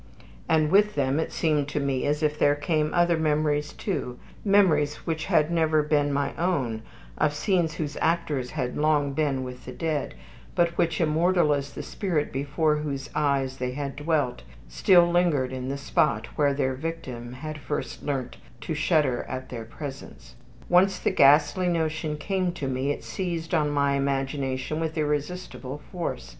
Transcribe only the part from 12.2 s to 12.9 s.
before